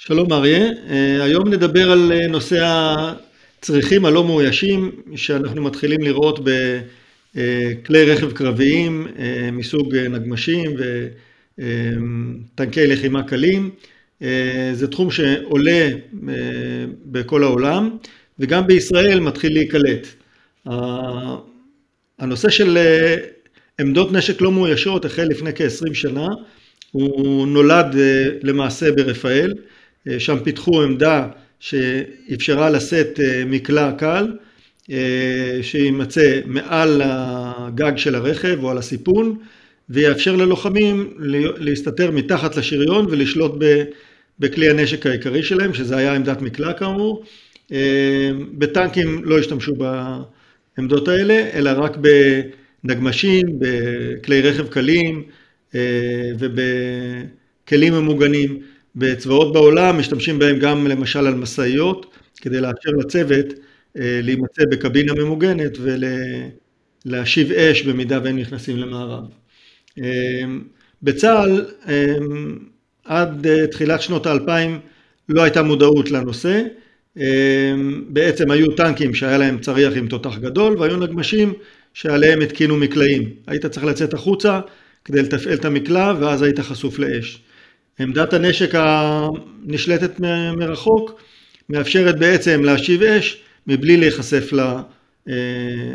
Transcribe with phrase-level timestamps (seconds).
[0.00, 6.38] שלום אריה, אה, היום נדבר על אה, נושא הצריכים הלא מאוישים שאנחנו מתחילים לראות
[7.34, 9.06] בכלי רכב קרביים
[9.52, 10.76] מסוג נגמשים
[11.58, 13.70] וטנקי לחימה קלים.
[14.72, 15.88] זה תחום שעולה
[17.06, 17.96] בכל העולם
[18.38, 20.06] וגם בישראל מתחיל להיקלט.
[22.18, 22.78] הנושא של
[23.80, 26.26] עמדות נשק לא מאוישות החל לפני כ-20 שנה,
[26.92, 27.96] הוא נולד
[28.42, 29.77] למעשה ברפאל אה,
[30.18, 31.28] שם פיתחו עמדה
[31.60, 34.36] שאפשרה לשאת אה, מקלע קל
[34.90, 39.38] אה, שימצא מעל הגג של הרכב או על הסיפון
[39.90, 41.14] ויאפשר ללוחמים
[41.58, 43.52] להסתתר מתחת לשריון ולשלוט
[44.38, 47.24] בכלי הנשק העיקרי שלהם שזה היה עמדת מקלע כאמור.
[48.58, 49.74] בטנקים לא השתמשו
[50.76, 51.96] בעמדות האלה אלא רק
[52.84, 55.22] בנגמשים, בכלי רכב קלים
[56.38, 58.60] ובכלים ממוגנים.
[58.96, 63.46] בצבאות בעולם משתמשים בהם גם למשל על משאיות כדי לאפשר לצוות
[63.98, 65.78] אה, להימצא בקבינה ממוגנת
[67.04, 69.24] ולהשיב אש במידה והם נכנסים למערב.
[69.98, 70.44] אה,
[71.02, 72.14] בצה"ל אה,
[73.04, 74.78] עד תחילת שנות האלפיים
[75.28, 76.62] לא הייתה מודעות לנושא,
[78.08, 81.52] בעצם היו טנקים שהיה להם צריח עם תותח גדול והיו נגמשים
[81.94, 83.30] שעליהם התקינו מקלעים.
[83.46, 84.60] היית צריך לצאת החוצה
[85.04, 87.42] כדי לתפעל את המקלע ואז היית חשוף לאש.
[88.00, 90.20] עמדת הנשק הנשלטת
[90.56, 91.20] מרחוק
[91.68, 94.52] מאפשרת בעצם להשיב אש מבלי להיחשף
[95.28, 95.34] אה,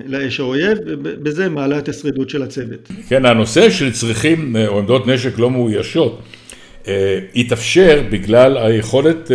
[0.05, 2.91] לאש האויב, ובזה מעלה את השרידות של הצוות.
[3.09, 6.21] כן, הנושא של צריכים אה, או עמדות נשק לא מאוישות
[6.87, 9.31] אה, התאפשר בגלל היכולת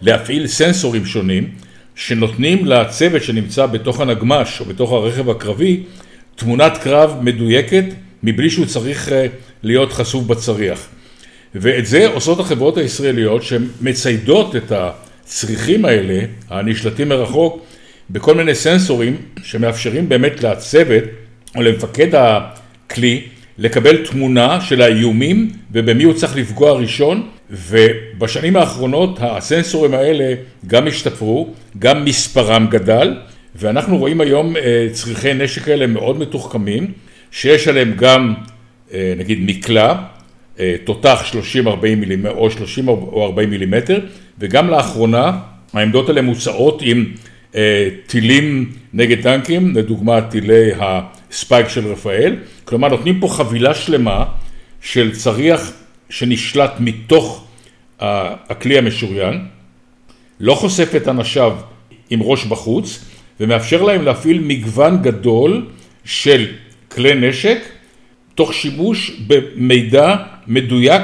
[0.00, 1.48] להפעיל סנסורים שונים
[1.94, 5.82] שנותנים לצוות שנמצא בתוך הנגמש או בתוך הרכב הקרבי
[6.34, 7.84] תמונת קרב מדויקת
[8.22, 9.12] מבלי שהוא צריך
[9.62, 10.88] להיות חשוף בצריח.
[11.54, 17.62] ואת זה עושות החברות הישראליות שמציידות את הצריכים האלה, הנשלטים מרחוק,
[18.10, 21.04] בכל מיני סנסורים שמאפשרים באמת לצוות
[21.56, 23.22] או למפקד הכלי
[23.58, 27.28] לקבל תמונה של האיומים ובמי הוא צריך לפגוע ראשון.
[27.52, 30.34] ובשנים האחרונות הסנסורים האלה
[30.66, 33.16] גם השתפרו, גם מספרם גדל
[33.56, 36.92] ואנחנו רואים היום אה, צריכי נשק כאלה מאוד מתוחכמים
[37.30, 38.34] שיש עליהם גם
[38.92, 39.94] אה, נגיד מקלע
[40.84, 44.00] תותח 30-40 מילימטר או 30 או 40 מילימטר
[44.38, 45.38] וגם לאחרונה
[45.72, 47.06] העמדות האלה מוצעות עם
[47.54, 54.24] אה, טילים נגד טנקים, לדוגמה טילי הספייק של רפאל, כלומר נותנים פה חבילה שלמה
[54.80, 55.72] של צריח
[56.10, 57.44] שנשלט מתוך
[57.98, 59.44] הכלי המשוריין,
[60.40, 61.56] לא חושף את אנשיו
[62.10, 63.04] עם ראש בחוץ
[63.40, 65.66] ומאפשר להם להפעיל מגוון גדול
[66.04, 66.46] של
[66.88, 67.58] כלי נשק
[68.34, 70.16] תוך שימוש במידע
[70.46, 71.02] מדויק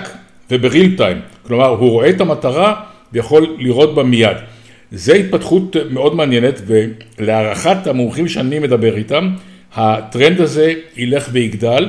[0.50, 2.74] ובריל טיים, כלומר הוא רואה את המטרה
[3.12, 4.36] ויכול לראות בה מיד.
[4.92, 6.62] זו התפתחות מאוד מעניינת
[7.18, 9.30] ולהערכת המומחים שאני מדבר איתם,
[9.74, 11.88] הטרנד הזה ילך ויגדל,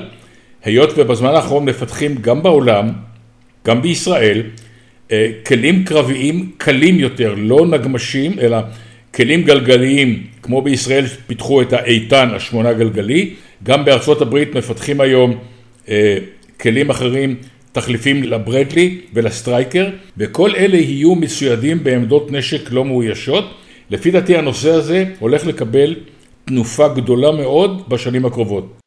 [0.63, 2.89] היות ובזמן האחרון מפתחים גם בעולם,
[3.65, 4.43] גם בישראל,
[5.11, 8.57] אה, כלים קרביים קלים יותר, לא נגמשים, אלא
[9.15, 13.33] כלים גלגליים, כמו בישראל פיתחו את האיתן השמונה גלגלי,
[13.63, 15.37] גם בארצות הברית מפתחים היום
[15.89, 16.17] אה,
[16.61, 17.35] כלים אחרים,
[17.71, 23.45] תחליפים לברדלי ולסטרייקר, וכל אלה יהיו מצוידים בעמדות נשק לא מאוישות.
[23.89, 25.95] לפי דעתי הנושא הזה הולך לקבל
[26.45, 28.79] תנופה גדולה מאוד בשנים הקרובות.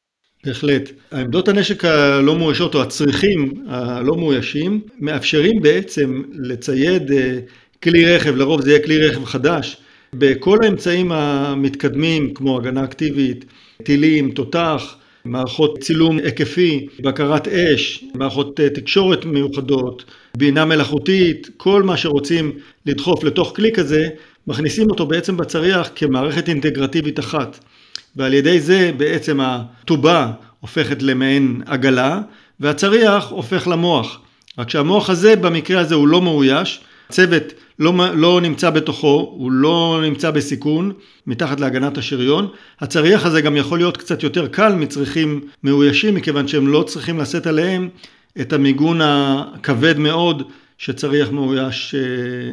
[0.45, 0.91] בהחלט.
[1.13, 7.39] העמדות הנשק הלא מאוישות או הצריכים הלא מאוישים מאפשרים בעצם לצייד אה,
[7.83, 9.77] כלי רכב, לרוב זה יהיה כלי רכב חדש,
[10.15, 13.45] בכל האמצעים המתקדמים כמו הגנה אקטיבית,
[13.83, 20.05] טילים, תותח, מערכות צילום היקפי, בקרת אש, מערכות אה, תקשורת מיוחדות,
[20.37, 22.53] בינה מלאכותית, כל מה שרוצים
[22.87, 24.09] לדחוף לתוך כלי כזה,
[24.47, 27.65] מכניסים אותו בעצם בצריח כמערכת אינטגרטיבית אחת.
[28.17, 30.31] ועל ידי זה בעצם הטובה
[30.61, 32.21] הופכת למעין עגלה,
[32.61, 34.21] והצריח הופך למוח.
[34.59, 37.43] רק שהמוח הזה במקרה הזה הוא לא מאויש, צוות
[37.79, 40.93] לא, לא נמצא בתוכו, הוא לא נמצא בסיכון,
[41.27, 42.49] מתחת להגנת השריון.
[42.81, 47.47] הצריח הזה גם יכול להיות קצת יותר קל מצריכים מאוישים, מכיוון שהם לא צריכים לשאת
[47.47, 47.89] עליהם
[48.41, 50.43] את המיגון הכבד מאוד
[50.79, 52.01] שצריח מאויש אה,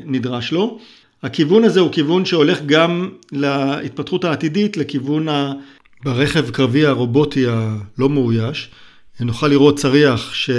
[0.06, 0.79] נדרש לו.
[1.23, 5.53] הכיוון הזה הוא כיוון שהולך גם להתפתחות העתידית, לכיוון ה...
[6.03, 8.69] ברכב קרבי הרובוטי הלא מאויש.
[9.19, 10.50] נוכל לראות צריח ש...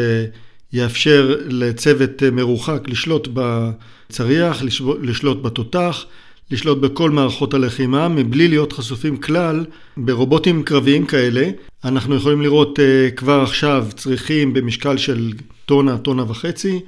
[0.72, 4.62] יאפשר לצוות מרוחק לשלוט בצריח,
[5.02, 6.05] לשלוט בתותח,
[6.50, 9.64] לשלוט בכל מערכות הלחימה מבלי להיות חשופים כלל
[9.96, 11.50] ברובוטים קרביים כאלה.
[11.84, 12.82] אנחנו יכולים לראות uh,
[13.17, 15.32] כבר עכשיו צריכים במשקל של
[15.67, 16.81] טונה, טונה וחצי,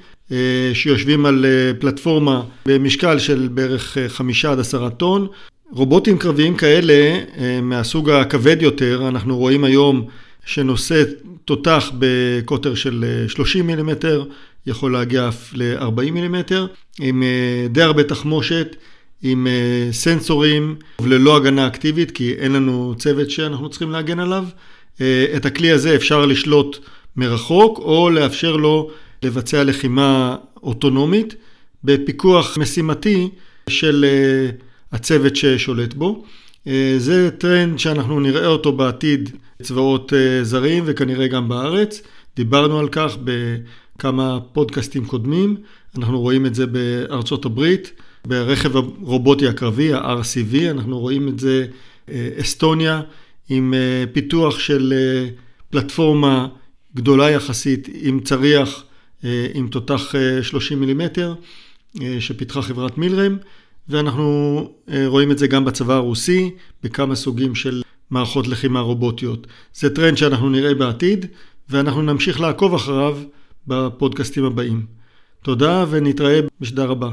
[0.73, 1.45] שיושבים על
[1.79, 5.27] פלטפורמה במשקל של בערך חמישה עד עשרה טון.
[5.71, 7.19] רובוטים קרביים כאלה
[7.61, 10.07] מהסוג הכבד יותר, אנחנו רואים היום
[10.45, 11.03] שנושא
[11.45, 14.23] תותח בקוטר של 30 מילימטר,
[14.65, 16.67] יכול להגיע אף ל-40 מילימטר,
[16.99, 17.23] עם
[17.69, 18.75] די הרבה תחמושת,
[19.21, 19.47] עם
[19.91, 24.45] סנסורים וללא הגנה אקטיבית, כי אין לנו צוות שאנחנו צריכים להגן עליו.
[25.35, 26.77] את הכלי הזה אפשר לשלוט
[27.15, 28.89] מרחוק, או לאפשר לו
[29.23, 31.35] לבצע לחימה אוטונומית,
[31.83, 33.29] בפיקוח משימתי
[33.69, 34.05] של
[34.91, 36.23] הצוות ששולט בו.
[36.97, 39.29] זה טרנד שאנחנו נראה אותו בעתיד
[39.61, 40.13] צבאות
[40.43, 42.01] זרים וכנראה גם בארץ.
[42.35, 45.55] דיברנו על כך בכמה פודקאסטים קודמים.
[45.97, 47.91] אנחנו רואים את זה בארצות הברית,
[48.27, 51.65] ברכב הרובוטי הקרבי, ה-RCV, אנחנו רואים את זה
[52.41, 53.01] אסטוניה,
[53.49, 53.73] עם
[54.13, 54.93] פיתוח של
[55.69, 56.47] פלטפורמה
[56.95, 58.83] גדולה יחסית, עם צריח,
[59.53, 61.33] עם תותח 30 מילימטר,
[62.19, 63.37] שפיתחה חברת מילרם.
[63.89, 64.69] ואנחנו
[65.05, 66.51] רואים את זה גם בצבא הרוסי,
[66.83, 69.47] בכמה סוגים של מערכות לחימה רובוטיות.
[69.73, 71.25] זה טרנד שאנחנו נראה בעתיד,
[71.69, 73.17] ואנחנו נמשיך לעקוב אחריו
[73.67, 74.85] בפודקאסטים הבאים.
[75.41, 77.09] תודה ונתראה בשדר הבא.